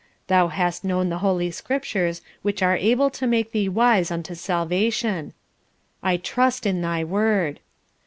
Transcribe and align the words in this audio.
"Thou 0.25 0.47
hast 0.47 0.83
known 0.83 1.09
the 1.09 1.19
Holy 1.19 1.51
Scriptures, 1.51 2.23
which 2.41 2.63
are 2.63 2.75
able 2.75 3.11
to 3.11 3.27
make 3.27 3.51
thee 3.51 3.69
wise 3.69 4.09
unto 4.09 4.33
salvation." 4.33 5.31
"I 6.01 6.17
trust 6.17 6.65
in 6.65 6.81
thy 6.81 7.03
Word." 7.03 7.59